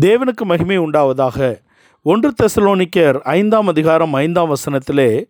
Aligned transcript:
தேவனுக்கு 0.00 0.44
மகிமை 0.44 0.78
உண்டாவதாக. 0.78 1.60
ஒன்று 2.02 2.32
தெசலோனிக்கர் 2.42 3.18
ஐந்தாம் 3.20 3.66
அதிகாரம் 3.66 4.12
ஐந்தாம் 4.12 4.54
வசனத்திலே 4.54 5.24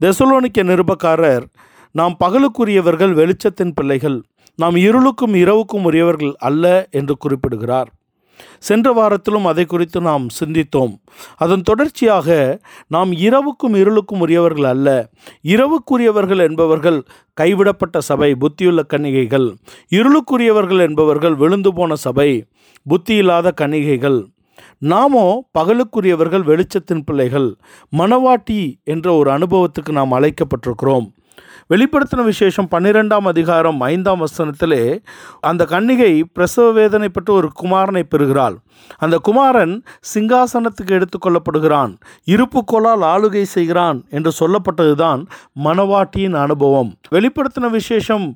தெசலோனிக்க 0.00 0.62
நிருபக்காரர் 0.62 1.44
நாம் 1.92 2.16
பகலுக்குரியவர்கள் 2.24 3.14
வெளிச்சத்தின் 3.20 3.72
பிள்ளைகள் 3.74 4.22
நாம் 4.54 4.74
இருளுக்கும் 4.74 5.34
இரவுக்கும் 5.34 5.84
உரியவர்கள் 5.84 6.34
அல்ல 6.38 6.88
என்று 6.90 7.16
குறிப்பிடுகிறார். 7.16 7.90
சென்ற 8.58 8.92
வாரத்திலும் 8.92 9.44
அதை 9.44 9.64
குறித்து 9.64 10.00
நாம் 10.00 10.26
சிந்தித்தோம். 10.40 10.92
அதன் 11.36 11.62
தொடர்ச்சியாக 11.62 12.60
நாம் 12.86 13.12
இரவுக்கும் 13.12 13.74
இருளுக்கும் 13.74 14.18
உரியவர்கள் 14.18 14.64
அல்ல 14.64 15.10
இரவுக்குரியவர்கள் 15.42 16.38
என்பவர்கள் 16.38 17.02
கைவிடப்பட்ட 17.40 18.00
சபை 18.00 18.36
புத்தியுள்ள 18.40 18.82
கன்னிகைகள். 18.86 19.56
இருளுக்குரியவர்கள் 19.90 20.78
என்பவர்கள் 20.78 21.34
விழுந்து 21.34 21.74
போன 21.74 21.94
சபை 21.94 22.44
புத்தியில்லாத 22.86 23.54
கன்னிகைகள். 23.54 24.26
நாமோ 24.78 25.44
பகலுக்குரியவர்கள் 25.58 26.44
வெளிச்சத்தின் 26.50 27.02
பிள்ளைகள். 27.04 27.56
மணவாட்டி 27.98 28.60
என்ற 28.84 29.12
ஒரு 29.12 29.30
அனுபவத்துக்கு 29.30 29.90
நாம் 29.90 30.12
அழைக்கப்பட்டிருக்கிறோம். 30.12 31.08
வெளிப்படுத்தின 31.72 32.24
விசேஷம் 32.24 32.68
பன்னிரெண்டாம் 32.70 33.26
அதிகாரம் 33.32 33.80
ஐந்தாம் 33.80 34.22
வசனத்திலே 34.24 34.82
அந்த 35.40 35.66
கன்னிகை 35.70 36.12
பிரசவ 36.32 36.66
வேதனை 36.72 37.08
பெற்று 37.08 37.32
ஒரு 37.34 37.50
குமாரனை 37.62 38.02
பெறுகிறாள். 38.02 38.56
அந்த 38.98 39.16
குமாரன் 39.18 39.74
சிங்காசனத்துக்கு 40.14 40.92
எடுத்துக்கொள்ளப்படுகிறான் 40.98 41.92
இருப்பு 42.24 42.62
கோலால் 42.64 43.04
ஆளுகை 43.14 43.44
செய்கிறான் 43.56 44.00
என்று 44.10 44.32
சொல்லப்பட்டதுதான் 44.40 45.22
மணவாட்டியின் 45.64 46.38
அனுபவம். 46.44 46.92
வெளிப்படுத்தின 47.14 47.70
விசேஷம் 47.70 48.26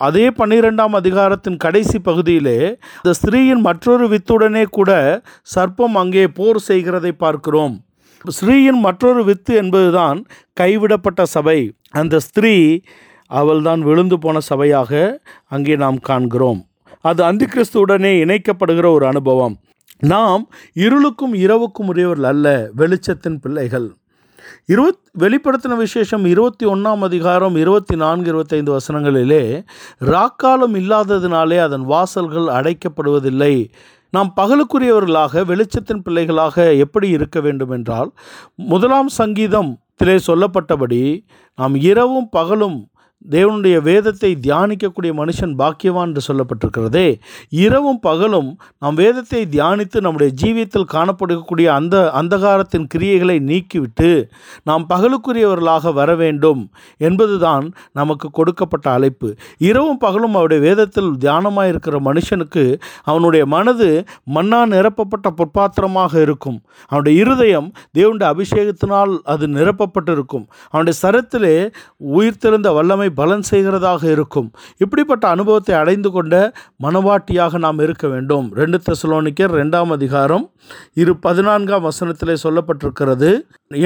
அதே 0.00 0.26
பன்னிரெண்டாம் 0.28 0.94
அதிகாரத்தின் 0.98 1.56
கடைசி 1.56 1.98
பகுதியிலே 1.98 2.58
இந்த 2.96 3.10
ஸ்திரீயின் 3.18 3.62
மற்றொரு 3.68 4.06
வித்துடனே 4.08 4.64
கூட 4.70 4.90
சர்ப்பம் 5.54 5.96
அங்கே 6.02 6.24
போர் 6.28 6.58
செய்கிறதை 6.58 7.12
பார்க்கிறோம். 7.12 7.74
ஸ்ரீயின் 8.24 8.80
மற்றொரு 8.80 9.24
வித்து 9.24 9.54
என்பதுதான் 9.54 10.18
கைவிடப்பட்ட 10.60 11.24
சபை. 11.24 11.58
அந்த 11.94 12.18
ஸ்திரீ 12.18 12.80
அவள்தான் 13.26 13.80
விழுந்து 13.80 14.18
போன 14.18 14.38
சபையாக 14.50 15.18
அங்கே 15.48 15.76
நாம் 15.76 15.98
காண்கிறோம். 15.98 16.60
அது 17.00 17.24
அந்தி 17.24 17.44
கிறிஸ்துவுடனே 17.44 18.12
இணைக்கப்படுகிற 18.24 18.86
ஒரு 18.92 19.06
அனுபவம். 19.06 19.56
நாம் 19.98 20.48
இருளுக்கும் 20.74 21.34
இரவுக்கும் 21.34 21.88
உரியவர்கள் 21.88 22.30
அல்ல 22.30 22.68
வெளிச்சத்தின் 22.76 23.40
பிள்ளைகள். 23.40 23.88
இருபத் 24.66 24.98
வெளிப்படுத்தின 25.18 25.76
விசேஷம் 25.76 26.24
இருபத்தி 26.24 26.66
ஒன்றாம் 26.66 27.02
அதிகாரம் 27.02 27.56
இருபத்தி 27.56 27.96
நான்கு 27.96 28.28
இருபத்தைந்து 28.28 28.76
வசனங்களிலே 28.76 29.42
ராக்காலம் 30.00 30.74
இல்லாததினாலே 30.80 31.58
அதன் 31.58 31.86
வாசல்கள் 31.88 32.48
அடைக்கப்படுவதில்லை. 32.58 33.54
நாம் 34.10 34.32
பகலுக்குரியவர்களாக 34.36 35.44
வெளிச்சத்தின் 35.44 36.02
பிள்ளைகளாக 36.02 36.74
எப்படி 36.74 37.08
இருக்க 37.08 37.40
வேண்டும் 37.40 37.70
என்றால் 37.70 38.10
முதலாம் 38.54 39.08
திலே 40.00 40.16
சொல்லப்பட்டபடி 40.26 41.00
நாம் 41.58 41.74
இரவும் 41.82 42.28
பகலும் 42.28 42.78
தேவனுடைய 43.30 43.82
வேதத்தை 43.82 44.38
தியானிக்கக்கூடிய 44.40 45.12
மனுஷன் 45.12 45.54
பாக்கியவான் 45.58 46.06
என்று 46.06 46.22
சொல்லப்பட்டிருக்கிறதே. 46.28 47.20
இரவும் 47.48 48.00
பகலும் 48.00 48.58
நாம் 48.78 48.94
வேதத்தை 48.94 49.46
தியானித்து 49.50 50.00
நம்முடைய 50.00 50.32
ஜீவியத்தில் 50.42 50.90
காணப்படக்கூடிய 50.92 51.64
அந்த 51.64 52.12
அந்தகாரத்தின் 52.14 52.86
கிரியைகளை 52.94 53.36
நீக்கிவிட்டு 53.50 54.28
நாம் 54.62 54.86
பகலுக்குரியவர்களாக 54.88 55.92
வர 55.92 56.14
வேண்டும் 56.14 56.70
என்பதுதான் 56.98 57.72
நமக்கு 57.92 58.30
கொடுக்கப்பட்ட 58.30 58.90
அழைப்பு. 58.90 59.34
இரவும் 59.58 59.98
பகலும் 59.98 60.34
அவருடைய 60.34 60.62
வேதத்தில் 60.62 61.10
தியானமாக 61.20 61.68
இருக்கிற 61.68 62.00
மனுஷனுக்கு 62.00 62.80
அவனுடைய 63.02 63.46
மனது 63.46 64.04
மண்ணா 64.34 64.66
நிரப்பப்பட்ட 64.66 65.30
பொற்பாத்திரமாக 65.30 66.20
இருக்கும். 66.20 66.62
அவனுடைய 66.88 67.20
இருதயம் 67.20 67.72
தேவனுடைய 67.98 68.34
அபிஷேகத்தினால் 68.34 69.18
அது 69.22 69.48
நிரப்பப்பட்டிருக்கும். 69.48 70.46
அவனுடைய 70.70 70.98
சரத்திலே 71.02 71.70
உயிர்த்தெழுந்த 72.14 72.74
வல்லமை 72.74 73.12
பலன் 73.20 73.46
செய்கிறதாக 73.50 74.02
இருக்கும். 74.14 74.48
இப்படிப்பட்ட 74.84 75.24
அனுபவத்தை 75.34 75.74
அடைந்து 75.82 76.10
கொண்ட 76.16 76.34
மனவாட்டியாக 76.86 77.58
நாம் 77.66 77.82
இருக்க 77.86 78.06
வேண்டும். 78.14 78.46
ரெண்டு 78.60 78.80
தெசலோனிக்கர் 78.88 79.54
ரெண்டாம் 79.60 79.92
அதிகாரம் 79.98 80.46
இரு 81.02 81.12
பதினான்காம் 81.26 81.86
வசனத்திலே 81.88 82.34
சொல்லப்பட்டிருக்கிறது. 82.44 83.30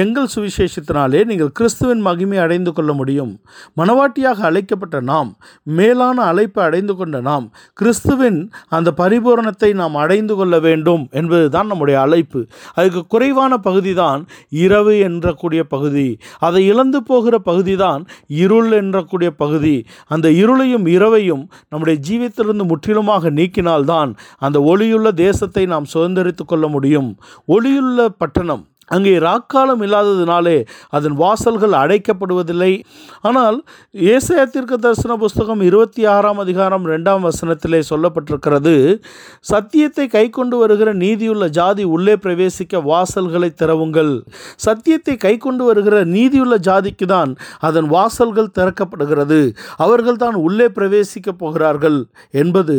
எங்கள் 0.03 0.29
சுவிசேஷத்தினாலே 0.35 1.19
நீங்கள் 1.29 1.51
கிறிஸ்துவின் 1.57 2.03
மகிமை 2.07 2.37
அடைந்து 2.45 2.71
கொள்ள 2.73 2.91
முடியும். 2.99 3.31
மனவாட்டியாக 3.79 4.39
அழைக்கப்பட்ட 4.49 4.97
நாம் 5.11 5.29
மேலான 5.77 6.17
அழைப்பை 6.31 6.61
அடைந்து 6.67 6.93
கொண்ட 6.99 7.17
நாம் 7.29 7.45
கிறிஸ்துவின் 7.79 8.39
அந்த 8.77 8.89
பரிபூரணத்தை 9.01 9.69
நாம் 9.81 9.95
அடைந்து 10.03 10.35
கொள்ள 10.39 10.55
வேண்டும் 10.67 11.03
என்பதுதான் 11.21 11.69
நம்முடைய 11.71 11.97
அழைப்பு. 12.05 12.41
அதுக்கு 12.77 13.01
குறைவான 13.13 13.53
பகுதி 13.67 13.93
தான் 14.03 14.21
இரவு 14.63 14.93
என்றக்கூடிய 15.07 15.61
பகுதி. 15.73 16.07
அதை 16.47 16.61
இழந்து 16.71 17.01
போகிற 17.09 17.35
பகுதி 17.49 17.75
தான் 17.85 18.01
இருள் 18.43 18.71
என்றக்கூடிய 18.81 19.18
பகுதி 19.27 19.85
அந்த 20.07 20.29
இருளையும் 20.29 20.87
இரவையும் 20.87 21.47
நம்முடைய 21.69 21.99
ஜீவித்திலிருந்து 22.09 22.67
முற்றிலுமாக 22.67 23.31
நீக்கினால்தான் 23.31 24.15
அந்த 24.37 24.59
ஒளியுள்ள 24.59 25.11
தேசத்தை 25.11 25.65
நாம் 25.65 25.85
சுதந்திரித்து 25.93 26.45
கொள்ள 26.45 26.67
முடியும். 26.67 27.17
ஒளியுள்ள 27.47 28.05
பட்டணம் 28.17 28.67
அங்கே 28.95 29.13
ராக்காலம் 29.27 29.81
இல்லாததினாலே 29.85 30.57
அதன் 30.97 31.15
வாசல்கள் 31.23 31.75
அடைக்கப்படுவதில்லை. 31.81 32.71
ஆனால் 33.29 33.57
ஏசாயத்திற்கு 34.13 34.75
தரிசன 34.85 35.17
புஸ்தகம் 35.23 35.61
இருபத்தி 35.69 36.03
ஆறாம் 36.15 36.39
அதிகாரம் 36.43 36.85
ரெண்டாம் 36.93 37.23
வசனத்திலே 37.27 37.81
சொல்லப்பட்டிருக்கிறது 37.91 38.75
சத்தியத்தை 39.51 40.05
கை 40.15 40.25
கொண்டு 40.37 40.57
வருகிற 40.61 40.89
நீதியுள்ள 41.03 41.47
ஜாதி 41.59 41.83
உள்ளே 41.95 42.15
பிரவேசிக்க 42.23 42.83
வாசல்களை 42.91 43.49
திறவுங்கள். 43.61 44.13
சத்தியத்தை 44.65 45.15
கை 45.25 45.35
கொண்டு 45.45 45.63
வருகிற 45.69 45.95
நீதியுள்ள 46.15 46.55
ஜாதிக்கு 46.69 47.05
தான் 47.15 47.31
அதன் 47.67 47.87
வாசல்கள் 47.95 48.53
திறக்கப்படுகிறது. 48.57 49.39
அவர்கள் 49.85 50.21
தான் 50.23 50.37
உள்ளே 50.45 50.67
பிரவேசிக்க 50.77 51.29
போகிறார்கள் 51.43 51.99
என்பது 52.41 52.77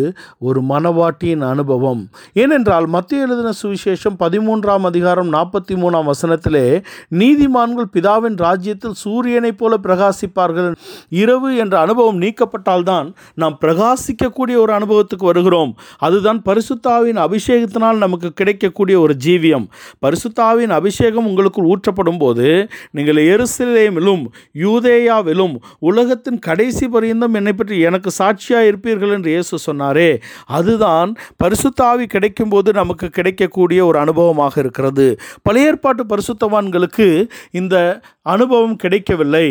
ஒரு 0.48 0.60
மனவாட்டியின் 0.72 1.44
அனுபவம். 1.52 2.02
ஏனென்றால் 2.42 2.86
மத்திய 2.96 3.26
எழுதின 3.26 3.52
சுவிசேஷம் 3.62 4.16
பதிமூன்றாம் 4.24 4.86
அதிகாரம் 4.90 5.30
நாற்பத்தி 5.36 5.74
மூணாம் 5.82 5.99
வசனத்திலே 6.06 6.82
நீதிமான்கள் 7.10 7.90
பிதாவின் 7.92 8.36
ராஜ்யத்தில் 8.36 8.98
சூரியனைப் 9.04 9.58
போல 9.58 9.76
பிரகாசிப்பார்கள். 9.82 10.76
இரவு 11.08 11.56
என்ற 11.56 11.80
அனுபவம் 11.80 12.20
நீக்கப்பட்டால்தான் 12.20 13.14
நாம் 13.34 13.58
பிரகாசிக்கக்கூடிய 13.60 14.56
ஒரு 14.56 14.72
அனுபவத்துக்கு 14.72 15.24
வருகிறோம். 15.30 15.76
அதுதான் 15.98 16.42
பரிசுத்தாவின் 16.44 17.18
அபிஷேகத்தினால் 17.26 17.96
நமக்கு 17.96 18.32
கிடைக்கக்கூடிய 18.32 19.00
ஒரு 19.00 19.16
ஜீவியம். 19.24 19.66
பரிசுத்தாவின் 20.06 20.68
அபிஷேகம் 20.68 21.26
உங்களுக்குள் 21.26 21.66
ஊற்றப்படும் 21.66 22.18
போது 22.18 22.68
நீங்கள் 22.90 23.20
எருசலேமிலும் 23.24 24.24
யூதேயாவிலும் 24.54 25.54
உலகத்தின் 25.78 26.38
கடைசி 26.38 26.88
பரியந்தம் 26.88 27.34
என்னை 27.34 27.52
பற்றி 27.52 27.80
எனக்கு 27.80 28.10
சாட்சியாக 28.10 28.68
இருப்பீர்கள் 28.70 29.12
என்று 29.12 29.30
இயேசு 29.30 29.72
சொன்னாரே. 29.72 30.20
அதுதான் 30.46 31.14
பரிசுத்தாவி 31.44 32.04
கிடைக்கும்போது 32.14 32.72
நமக்கு 32.72 33.08
கிடைக்கக்கூடிய 33.08 33.86
ஒரு 33.86 33.98
அனுபவமாக 33.98 34.58
இருக்கிறது. 34.58 35.20
பழைய 35.42 35.68
ஏற்பாட்டு 35.90 36.14
பரிசுத்தவான்களுக்கு 36.14 37.28
இந்த 37.50 37.76
அனுபவம் 38.22 38.76
கிடைக்கவில்லை. 38.76 39.46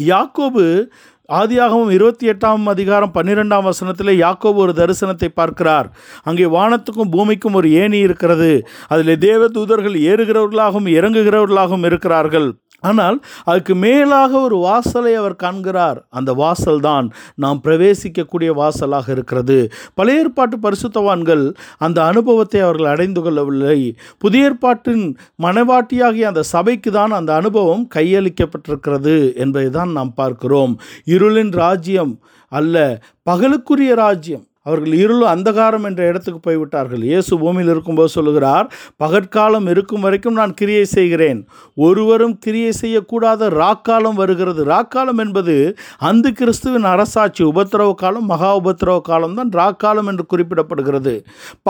யாக்கோபு 0.00 0.64
ஆதியாகவும் 1.32 1.90
இருபத்தி 1.90 2.28
எட்டாம் 2.28 2.64
அதிகாரம் 2.64 3.12
பன்னிரெண்டாம் 3.14 3.62
வசனத்தில் 3.62 4.10
யாக்கோபு 4.22 4.60
ஒரு 4.64 4.72
தரிசனத்தை 4.76 5.28
பார்க்கிறார். 5.34 5.86
அங்கே 6.22 6.44
வானத்துக்கும் 6.44 7.10
பூமிக்கும் 7.10 7.54
ஒரு 7.54 7.72
ஏணி 7.72 7.98
இருக்கிறது. 7.98 8.50
அதில் 8.88 9.18
தேவ 9.18 9.48
தூதர்கள் 9.48 9.96
ஏறுகிறவர்களாகவும் 10.10 10.88
இறங்குகிறவர்களாகவும் 10.98 11.84
இருக்கிறார்கள். 11.84 12.48
ஆனால் 12.88 13.18
அதுக்கு 13.50 13.74
மேலாக 13.84 14.32
ஒரு 14.46 14.56
வாசலை 14.66 15.12
அவர் 15.20 15.36
காண்கிறார். 15.44 15.98
அந்த 16.18 16.30
வாசல் 16.42 16.80
தான் 16.88 17.06
நாம் 17.44 17.62
பிரவேசிக்கக்கூடிய 17.66 18.50
வாசலாக 18.62 19.08
இருக்கிறது. 19.16 19.58
பழைய 19.98 20.22
ஏற்பாட்டு 20.24 20.56
பரிசுத்தவான்கள் 20.66 21.44
அந்த 21.86 21.98
அனுபவத்தை 22.10 22.60
அவர்கள் 22.66 22.92
அடைந்து 22.94 23.22
கொள்ளவில்லை. 23.22 23.78
புதிய 24.24 24.48
ஏற்பாட்டின் 24.50 25.04
மனவாட்டியாகிய 25.46 26.30
அந்த 26.32 26.44
சபைக்கு 26.54 26.92
தான் 26.98 27.18
அந்த 27.20 27.30
அனுபவம் 27.40 27.84
கையளிக்கப்பட்டிருக்கிறது 27.96 29.16
என்பதை 29.44 29.68
தான் 29.78 29.92
நாம் 29.98 30.14
பார்க்கிறோம். 30.22 30.74
இருளின் 31.14 31.54
ராஜ்யம் 31.64 32.14
அல்ல 32.52 32.76
பகலுக்குரிய 33.30 33.92
ராஜ்யம். 34.04 34.44
அவர்கள் 34.68 34.94
இருள் 35.02 35.24
அந்தகாரம் 35.32 35.86
என்ற 35.88 36.02
இடத்துக்கு 36.10 36.40
போய்விட்டார்கள். 36.46 37.02
இயேசு 37.10 37.32
பூமியில் 37.42 37.70
இருக்கும்போது 37.72 38.10
சொல்லுகிறார் 38.16 38.66
பகற்காலம் 39.02 39.66
இருக்கும் 39.72 40.04
வரைக்கும் 40.06 40.38
நான் 40.40 40.54
கிரியை 40.60 40.84
செய்கிறேன். 40.94 41.40
ஒருவரும் 41.86 42.36
கிரியை 42.44 42.72
செய்யக்கூடாத 42.82 43.48
ராக்காலம் 43.62 44.18
வருகிறது. 44.22 44.60
ராக்காலம் 44.72 45.20
என்பது 45.24 45.56
அந்த 46.10 46.32
கிறிஸ்துவின் 46.40 46.88
அரசாட்சி. 46.92 47.42
உபத்திரவ 47.52 47.94
காலம் 48.04 48.26
மகா 48.32 48.50
உபத்திரவ 48.60 49.00
காலம் 49.10 49.36
தான் 49.40 49.50
ராக்காலம் 49.60 50.08
என்று 50.12 50.26
குறிப்பிடப்படுகிறது. 50.32 51.14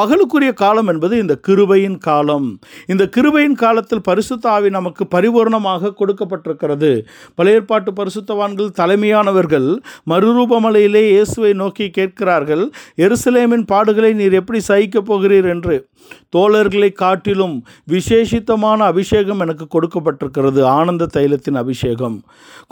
பகலுக்குரிய 0.01 0.53
காலம் 0.63 0.91
என்பது 0.95 1.15
இந்த 1.25 1.37
கிருபையின் 1.49 1.99
காலம். 2.09 2.49
இந்த 2.95 3.05
கிருபையின் 3.17 3.59
காலத்தில் 3.65 4.05
பரிசுத்தாவி 4.11 4.71
நமக்கு 4.79 5.05
பரிபூர்ணமாக 5.17 5.93
கொடுக்கப்பட்டிருக்கிறது. 6.03 6.93
பழைய 7.35 7.59
ஏற்பாட்டு 7.59 7.91
பரிசுத்தவான்கள் 7.99 8.71
தலைமையானவர்கள் 8.79 9.69
மறுரூபமலையிலே 10.11 11.03
இயேசுவை 11.13 11.53
நோக்கி 11.61 11.87
கேட்கிறார்கள் 11.99 12.65
எருசலேமின் 12.99 13.65
பாடுகளை 13.73 14.13
நீர் 14.13 14.33
எப்படி 14.33 14.61
சகிக்கப் 14.69 15.09
போகிறீர் 15.09 15.49
என்று 15.49 15.77
தோழர்களை 16.35 16.93
காட்டிலும் 16.93 17.65
விசேஷித்தமான 17.89 18.77
அபிஷேகம் 18.91 19.41
எனக்கு 19.41 19.67
கொடுக்கப்பட்டிருக்கிறது. 19.75 20.63
ஆனந்த 20.63 21.09
தைலத்தின் 21.15 21.61
அபிஷேகம். 21.63 22.23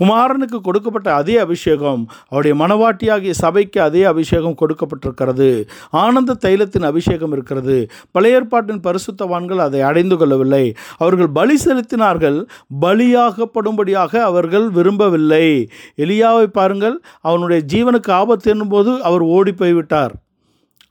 குமாரனுக்கு 0.02 0.60
கொடுக்கப்பட்ட 0.62 1.14
அதே 1.14 1.36
அபிஷேகம் 1.36 2.02
அவருடைய 2.28 2.54
மனவாட்டியாகிய 2.62 3.30
சபைக்கு 3.30 3.82
அதே 3.82 4.02
அபிஷேகம் 4.04 4.56
கொடுக்கப்பட்டிருக்கிறது. 4.62 5.66
ஆனந்த 5.90 6.36
தைலத்தின் 6.44 6.84
அபிஷேகம் 6.84 7.32
இருக்கிறது. 7.32 7.90
பழைய 8.10 8.36
ஏற்பாட்டின் 8.36 8.80
பரிசுத்தவான்கள் 8.80 9.56
அதை 9.56 9.80
அடைந்து 9.80 10.16
கொள்ளவில்லை. 10.16 10.74
அவர்கள் 10.98 11.28
பலி 11.28 11.56
செலுத்தினார்கள். 11.64 12.38
பலியாகப்படும்படியாக 12.80 14.16
அவர்கள் 14.16 14.70
விரும்பவில்லை. 14.70 15.68
எலியாவை 15.96 16.46
பாருங்கள் 16.46 17.00
அவனுடைய 17.20 17.62
ஜீவனுக்கு 17.72 18.10
ஆபத்து 18.10 18.50
என்னும்போது 18.50 19.02
அவர் 19.02 19.20
ஓடி 19.20 19.52
போய்விட்டார். 19.52 20.14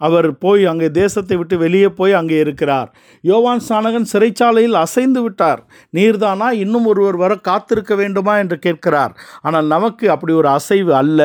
அவர் 0.08 0.28
போய் 0.38 0.64
அங்கே 0.72 0.90
தேசத்தை 1.00 1.36
விட்டு 1.38 1.56
வெளியே 1.58 1.90
போய் 2.00 2.14
அங்கே 2.20 2.38
இருக்கிறார். 2.44 2.90
யோவான் 3.24 3.64
ஸ்நானகன் 3.68 4.08
சிறைச்சாலையில் 4.14 4.78
அசைந்து 4.84 5.22
விட்டார். 5.22 5.62
நீர்தானா? 5.94 6.48
இன்னும் 6.64 6.86
ஒருவர் 6.86 7.18
வர 7.24 7.36
காத்திருக்க 7.50 7.96
வேண்டுமா? 7.96 8.34
என்று 8.44 8.58
கேட்கிறார். 8.60 9.14
ஆனால் 9.42 9.68
நமக்கு 9.76 10.06
அப்படி 10.12 10.34
ஒரு 10.34 10.50
அசைவு 10.58 10.94
அல்ல. 10.94 11.22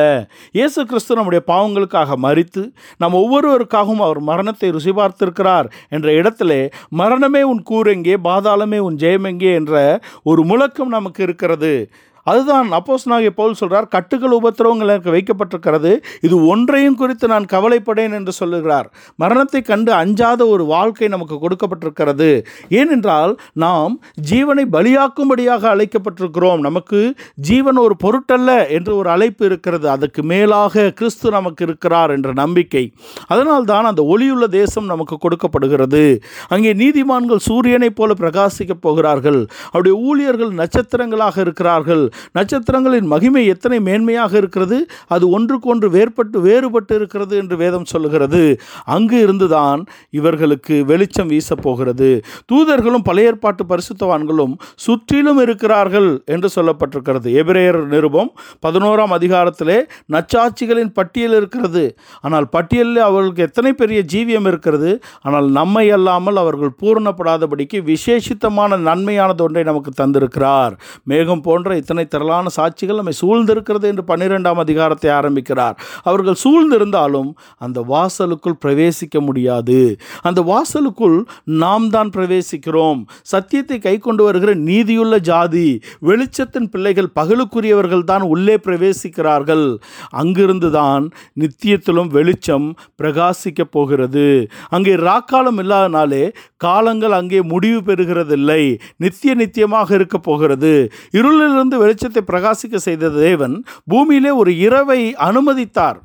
இயேசு 0.51 0.79
கிறிஸ்து 0.85 1.17
நம்முடைய 1.19 1.43
பாவங்களுக்காக 1.51 2.17
மறித்து 2.27 2.63
நம் 2.97 3.19
ஒவ்வொருவருக்காகவும் 3.23 4.03
அவர் 4.07 4.21
மரணத்தை 4.31 4.69
ருசி 4.75 4.93
பார்த்திருக்கிறார் 4.99 5.69
என்ற 5.89 6.07
இடத்திலே 6.13 6.61
மரணமே 7.01 7.43
உன் 7.51 7.63
கூரெங்கே 7.71 8.15
பாதாளமே 8.29 8.79
உன் 8.87 8.99
ஜெயமெங்கே 9.03 9.51
என்ற 9.61 9.75
ஒரு 10.23 10.43
முழக்கம் 10.43 10.95
நமக்கு 10.97 11.21
இருக்கிறது. 11.23 11.73
அதுதான் 12.31 12.67
அப்போஸ் 12.71 13.07
நாகிய 13.11 13.31
பவுல் 13.39 13.57
சொல்கிறார் 13.61 13.87
கட்டுகள் 13.87 14.35
உபத்திரவங்கள் 14.39 14.93
எனக்கு 14.93 15.15
வைக்கப்பட்டிருக்கிறது. 15.15 15.91
இது 16.21 16.35
ஒன்றையும் 16.45 16.95
குறித்து 16.95 17.27
நான் 17.27 17.45
கவலைப்படேன் 17.51 18.15
என்று 18.19 18.31
சொல்லுகிறார். 18.31 18.87
மரணத்தை 19.15 19.61
கண்டு 19.61 19.91
அஞ்சாத 19.93 20.47
ஒரு 20.47 20.65
வாழ்க்கை 20.65 21.07
நமக்கு 21.07 21.37
கொடுக்கப்பட்டிருக்கிறது. 21.43 22.29
ஏனென்றால் 22.69 23.33
நாம் 23.53 23.93
ஜீவனை 24.31 24.65
பலியாக்கும்படியாக 24.75 25.63
அழைக்கப்பட்டிருக்கிறோம். 25.73 26.59
நமக்கு 26.59 26.99
ஜீவன் 27.35 27.77
ஒரு 27.77 27.95
பொருட்டல்ல 28.03 28.69
என்று 28.69 28.95
ஒரு 28.95 29.09
அழைப்பு 29.09 29.45
இருக்கிறது. 29.45 29.89
அதுக்கு 29.89 30.23
மேலாக 30.23 30.91
கிறிஸ்து 30.91 31.31
நமக்கு 31.31 31.63
இருக்கிறார் 31.63 32.11
என்ற 32.11 32.29
நம்பிக்கை. 32.33 32.83
அதனால் 33.27 33.63
தான் 33.63 33.85
அந்த 33.85 34.01
ஒளியுள்ள 34.13 34.45
தேசம் 34.47 34.85
நமக்கு 34.85 35.17
கொடுக்கப்படுகிறது. 35.17 36.03
அங்கே 36.47 36.73
நீதிமான்கள் 36.73 37.45
சூரியனைப் 37.49 37.95
போல 37.95 38.13
பிரகாசிக்கப் 38.19 38.83
போகிறார்கள். 38.87 39.39
அவருடைய 39.71 39.97
ஊழியர்கள் 40.07 40.53
நட்சத்திரங்களாக 40.61 41.37
இருக்கிறார்கள். 41.37 42.03
நட்சத்திரங்களின் 42.31 43.05
மகிமை 43.05 43.45
எத்தனை 43.45 43.79
மேன்மையாக 43.79 44.33
இருக்கிறது? 44.33 44.87
அது 45.07 45.29
ஒன்றுக்கொன்று 45.29 45.89
வேறுபட்டு 45.89 46.39
வேறுபட்டு 46.47 46.91
இருக்கிறது 46.91 47.37
என்று 47.37 47.57
வேதம் 47.57 47.85
சொல்லுகிறது. 47.85 48.59
அங்கு 48.85 49.19
இருந்துதான் 49.19 49.85
இவர்களுக்கு 50.09 50.85
வெளிச்சம் 50.85 51.27
வீசப் 51.27 51.61
போகிறது. 51.61 52.23
தூதர்களும் 52.53 53.03
பழைய 53.03 53.25
ஏற்பாட்டு 53.27 53.63
பரிசுத்தவான்களும் 53.69 54.53
சுற்றிலும் 54.75 55.41
இருக்கிறார்கள் 55.41 56.23
என்று 56.25 56.49
சொல்லப்பட்டிருக்கிறது. 56.55 57.29
எபிரேயர் 57.41 57.85
நிருபம் 57.85 58.31
பதினோராம் 58.67 59.13
அதிகாரத்திலே 59.17 59.81
நச்சாட்சிகளின் 60.11 60.91
பட்டியல் 60.93 61.31
இருக்கிறது. 61.31 61.97
ஆனால் 62.21 62.47
பட்டியலில் 62.49 62.97
அவர்களுக்கு 62.97 63.41
எத்தனை 63.41 63.73
பெரிய 63.73 64.03
ஜீவியம் 64.13 64.47
இருக்கிறது? 64.47 65.01
ஆனால் 65.21 65.49
நம்மை 65.49 65.91
அல்லாமல் 65.91 66.35
அவர்கள் 66.35 66.73
பூரணப்படாதபடிக்கு 66.81 67.93
விசேஷித்தமான 67.93 68.79
நன்மையானது 68.89 69.41
ஒன்றை 69.41 69.63
நமக்கு 69.63 69.91
தந்திருக்கிறார். 70.03 70.73
மேகம் 71.03 71.41
போன்ற 71.41 71.75
இத்தனை 71.75 72.06
திரளான 72.13 72.51
சாட்சிகள் 72.57 72.99
நம்மை 72.99 73.15
சூழ்ந்திருக்கிறது 73.21 73.85
என்று 73.91 74.03
பன்னிரெண்டாம் 74.11 74.61
அதிகாரத்தை 74.65 75.09
ஆரம்பிக்கிறார். 75.19 75.75
அவர்கள் 76.03 76.39
சூழ்ந்திருந்தாலும் 76.43 77.29
அந்த 77.65 77.81
வாசலுக்குள் 77.93 78.59
பிரவேசிக்க 78.65 79.21
முடியாது. 79.27 79.79
அந்த 80.29 80.39
வாசலுக்குள் 80.51 81.17
நாம் 81.63 81.87
தான் 81.89 82.11
பிரவேசிக்கிறோம். 82.15 83.01
சத்தியத்தை 83.33 83.79
கை 83.79 83.95
கொண்டு 83.97 84.23
வருகிற 84.23 84.51
நீதியுள்ள 84.69 85.15
ஜாதி 85.29 85.67
வெளிச்சத்தின் 86.09 86.69
பிள்ளைகள் 86.73 87.09
பகலுக்குரியவர்கள் 87.19 88.05
தான் 88.11 88.25
உள்ளே 88.33 88.55
பிரவேசிக்கிறார்கள். 88.67 89.65
அங்கிருந்து 90.21 90.71
தான் 90.79 91.03
நித்தியத்திலும் 91.41 92.11
வெளிச்சம் 92.17 92.67
பிரகாசிக்கப் 93.01 93.73
போகிறது. 93.75 94.27
அங்கே 94.75 94.93
ராக்காலம் 95.07 95.59
இல்லாதனாலே 95.63 96.23
காலங்கள் 96.57 97.15
அங்கே 97.19 97.39
முடிவு 97.51 97.79
பெறுகிறதில்லை. 97.87 98.61
நித்திய 98.95 99.31
நித்தியமாக 99.35 99.89
இருக்க 99.93 100.17
போகிறது. 100.17 100.73
இருளிலிருந்து 101.19 101.75
வெளிச்சத்தை 101.97 102.21
பிரகாசிக்க 102.31 102.75
செய்த 102.87 103.09
தேவன் 103.23 103.55
பூமியிலே 103.91 104.31
ஒரு 104.41 104.51
இரவை 104.65 105.01
அனுமதித்தார். 105.27 105.99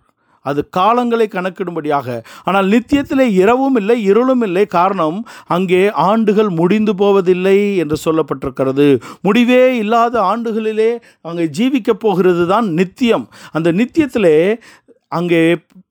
அது 0.46 0.60
காலங்களை 0.76 1.26
கணக்கிடும்படியாக. 1.34 2.06
ஆனால் 2.48 2.66
நித்தியத்திலே 2.72 3.26
இரவும் 3.42 3.76
இல்லை 3.80 3.96
இருளும் 4.10 4.42
இல்லை. 4.46 4.64
காரணம் 4.76 5.18
அங்கே 5.56 5.82
ஆண்டுகள் 6.08 6.50
முடிந்து 6.60 6.92
போவதில்லை 7.02 7.58
என்று 7.82 7.96
சொல்லப்பட்டிருக்கிறது. 8.06 8.86
முடிவே 9.26 9.62
இல்லாத 9.82 10.14
ஆண்டுகளிலே 10.32 10.90
அங்கே 11.30 11.46
ஜீவிக்கப் 11.58 12.02
போகிறது 12.06 12.46
தான் 12.54 12.68
நித்தியம். 12.80 13.26
அந்த 13.58 13.68
நித்தியத்திலே 13.80 14.36
அங்கே 15.18 15.42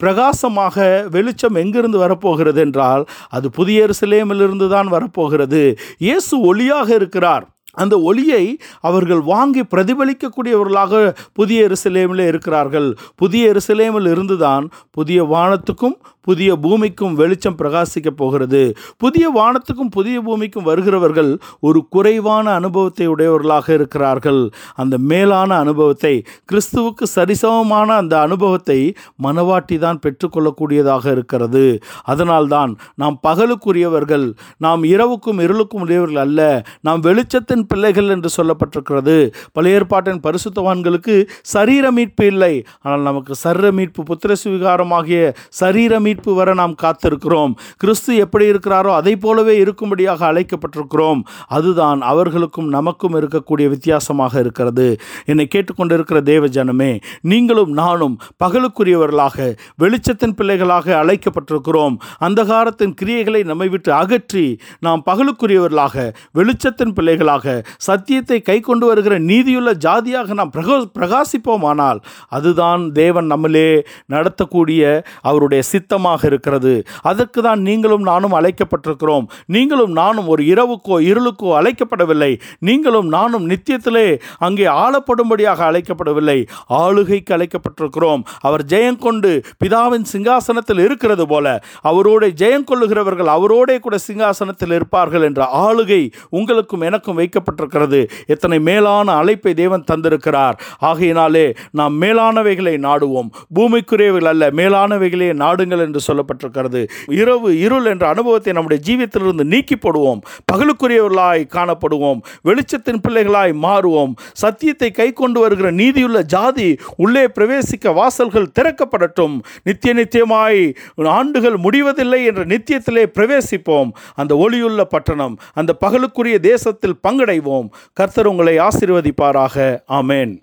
பிரகாசமாக 0.01 0.85
வெளிச்சம் 1.15 1.57
எங்கிருந்து 1.63 1.97
வரப்போகிறது 2.03 2.59
என்றால் 2.65 3.03
அது 3.37 3.47
புதிய 3.57 3.87
எருசலேமிலிருந்து 3.87 4.67
தான் 4.75 4.89
வரப்போகிறது. 4.95 5.63
இயேசு 6.07 6.33
ஒளியாக 6.51 6.89
இருக்கிறார். 6.99 7.45
அந்த 7.73 7.99
ஒளியை 7.99 8.57
அவர்கள் 8.81 9.19
வாங்கி 9.19 9.61
பிரதிபலிக்கக்கூடியவர்களாக 9.61 11.15
புதிய 11.33 11.67
எருசலேமில் 11.67 12.25
இருக்கிறார்கள். 12.27 12.97
புதிய 13.15 13.51
எருசலேமில் 13.51 14.09
இருந்துதான் 14.11 14.69
புதிய 14.91 15.23
வானத்துக்கும் 15.23 15.97
புதிய 16.21 16.55
பூமிக்கும் 16.55 17.13
வெளிச்சம் 17.13 17.57
பிரகாசிக்கப் 17.57 18.17
போகிறது. 18.17 18.75
புதிய 18.97 19.31
வானத்துக்கும் 19.31 19.91
புதிய 19.91 20.21
பூமிக்கும் 20.21 20.63
வருகிறவர்கள் 20.63 21.39
ஒரு 21.59 21.87
குறைவான 21.89 22.53
அனுபவத்தை 22.53 23.07
உடையவர்களாக 23.07 23.73
இருக்கிறார்கள். 23.73 24.51
அந்த 24.75 24.97
மேலான 24.97 25.57
அனுபவத்தை 25.57 26.25
கிறிஸ்துவுக்கு 26.51 27.07
சரிசமமான 27.15 27.87
அந்த 27.95 28.21
அனுபவத்தை 28.21 28.93
மனவாட்டி 29.23 29.77
தான் 29.77 29.99
பெற்றுக்கொள்ளக்கூடியதாக 29.99 31.11
இருக்கிறது. 31.11 31.79
அதனால்தான் 32.03 32.77
நாம் 32.95 33.19
பகலுக்குரியவர்கள் 33.27 34.33
நாம் 34.57 34.83
இரவுக்கும் 34.83 35.39
இருளுக்கும் 35.39 35.85
உடையவர்கள் 35.85 36.23
அல்ல. 36.27 36.65
நாம் 36.81 37.03
வெளிச்சத்தின் 37.03 37.60
பிள்ளைகள் 37.69 38.11
என்று 38.15 38.29
சொல்லப்பட்டிருக்கிறது. 38.37 39.15
பழைய 39.55 39.79
ஏற்பாட்டின் 39.79 40.21
பரிசுத்தவான்களுக்கு 40.25 41.15
சரீர 41.53 41.91
மீட்பு 41.97 42.25
இல்லை. 42.31 42.53
ஆனால் 42.81 43.05
நமக்கு 43.09 43.35
சரீர 43.43 43.71
மீட்பு 43.77 44.03
புத்திர 44.09 44.35
சுவிகாரமாகிய 44.43 45.21
சரீர 45.61 45.99
மீட்பு 46.05 46.33
வர 46.39 46.53
நாம் 46.61 46.75
காத்திருக்கிறோம். 46.83 47.53
கிறிஸ்து 47.83 48.11
எப்படி 48.25 48.45
இருக்கிறாரோ 48.51 48.91
அதை 48.99 49.13
போலவே 49.25 49.55
இருக்கும்படியாக 49.63 50.25
அழைக்கப்பட்டிருக்கிறோம். 50.31 51.21
அதுதான் 51.57 52.01
அவர்களுக்கும் 52.11 52.69
நமக்கும் 52.77 53.17
இருக்கக்கூடிய 53.21 53.67
வித்தியாசமாக 53.75 54.39
இருக்கிறது. 54.45 54.87
என்னை 55.31 55.47
கேட்டுக்கொண்டிருக்கிற 55.55 56.21
தேவ 56.31 56.45
ஜனமே 56.57 56.91
நீங்களும் 57.31 57.73
நானும் 57.81 58.15
பகலுக்குரியவர்களாக 58.43 59.37
வெளிச்சத்தின் 59.83 60.35
பிள்ளைகளாக 60.39 60.95
அழைக்கப்பட்டிருக்கிறோம். 61.01 61.95
அந்தகாரத்தின் 62.27 62.93
கிரியைகளை 63.01 63.41
நம்மை 63.51 63.67
விட்டு 63.73 63.91
அகற்றி 64.01 64.45
நாம் 64.85 65.03
பகலுக்குரியவர்களாக 65.09 66.05
வெளிச்சத்தின் 66.39 66.93
பிள்ளைகளாக 66.97 67.50
சத்தியத்தை 67.87 68.37
கை 68.41 68.57
கொண்டு 68.59 68.85
வருகிற 68.85 69.19
நீதியுள்ள 69.19 69.71
ஜாதியாக 69.85 70.33
நாம் 70.33 70.53
பிரகா 70.55 70.77
பிரகாசிப்போமானால் 70.99 71.99
அதுதான் 72.29 72.83
தேவன் 72.91 73.25
நம்மளே 73.25 73.67
நடத்தக்கூடிய 74.13 74.81
அவருடைய 75.21 75.61
சித்தமாக 75.63 76.21
இருக்கிறது. 76.31 76.73
அதற்கு 77.01 77.41
தான் 77.41 77.61
நீங்களும் 77.61 78.05
நானும் 78.11 78.35
அழைக்கப்பட்டிருக்கிறோம். 78.39 79.25
நீங்களும் 79.45 79.91
நானும் 79.91 80.27
ஒரு 80.27 80.43
இரவுக்கோ 80.43 80.97
இருளுக்கோ 81.11 81.49
அழைக்கப்படவில்லை. 81.59 82.31
நீங்களும் 82.59 83.07
நானும் 83.07 83.47
நித்தியத்திலே 83.49 84.07
அங்கே 84.37 84.67
ஆளப்படும்படியாக 84.83 85.59
அழைக்கப்படவில்லை. 85.69 86.39
ஆளுகைக்கு 86.81 87.35
அழைக்கப்பட்டிருக்கிறோம். 87.37 88.23
அவர் 88.41 88.65
ஜெயம் 88.65 89.01
கொண்டு 89.07 89.31
பிதாவின் 89.63 90.07
சிங்காசனத்தில் 90.13 90.81
இருக்கிறது 90.85 91.27
போல 91.27 91.47
அவரோட 91.83 92.23
ஜெயம் 92.41 92.67
கொள்ளுகிறவர்கள் 92.71 93.29
அவரோடே 93.35 93.75
கூட 93.79 93.95
சிங்காசனத்தில் 94.07 94.73
இருப்பார்கள் 94.77 95.25
என்ற 95.29 95.41
ஆளுகை 95.65 96.01
உங்களுக்கும் 96.29 96.85
எனக்கும் 96.89 97.19
வைக்க 97.21 97.39
வைக்கப்பட்டிருக்கிறது 97.41 98.09
எத்தனை 98.25 98.59
மேலான 98.59 99.11
அழைப்பை 99.11 99.53
தேவன் 99.53 99.83
தந்திருக்கிறார். 99.91 100.53
ஆகையினாலே 100.77 101.53
நாம் 101.71 102.01
மேலானவைகளை 102.01 102.75
நாடுவோம். 102.77 103.29
பூமிக்குரியவைகள் 103.55 104.23
அல்ல 104.23 104.51
மேலானவைகளே 104.51 105.29
நாடுங்கள் 105.33 105.79
என்று 105.79 105.99
சொல்லப்பட்டிருக்கிறது. 106.07 106.87
இரவு 107.07 107.59
இருள் 107.59 107.85
என்ற 107.85 108.07
அனுபவத்தை 108.07 108.53
நம்முடைய 108.53 108.83
ஜீவியத்திலிருந்து 108.87 109.43
நீக்கி 109.43 109.75
போடுவோம். 109.75 110.19
பகலுக்குரியவர்களாய் 110.53 111.47
காணப்படுவோம். 111.55 112.19
வெளிச்சத்தின் 112.43 113.01
பிள்ளைகளாய் 113.07 113.53
மாறுவோம். 113.63 114.13
சத்தியத்தை 114.33 114.91
கை 114.91 115.13
கொண்டு 115.13 115.39
வருகிற 115.39 115.71
நீதியுள்ள 115.71 116.21
ஜாதி 116.21 116.77
உள்ளே 116.97 117.25
பிரவேசிக்க 117.25 117.93
வாசல்கள் 117.93 118.51
திறக்கப்படட்டும். 118.59 119.39
நித்திய 119.63 119.93
நித்தியமாய் 119.93 120.75
ஆண்டுகள் 121.03 121.57
முடிவதில்லை 121.57 122.25
என்ற 122.25 122.45
நித்தியத்திலே 122.45 123.05
பிரவேசிப்போம். 123.17 123.91
அந்த 124.15 124.35
ஒளியுள்ள 124.35 124.81
பட்டணம் 124.81 125.37
அந்த 125.53 125.75
பகலுக்குரிய 125.85 126.37
தேசத்தில் 126.37 126.99
பங்கடைவோம் 127.31 127.69
கர்த்தர் 127.93 128.27
உங்களை 128.27 128.57
ஆசீர்வதிப்பாராக. 128.57 129.83
ஆமேன். 129.87 130.39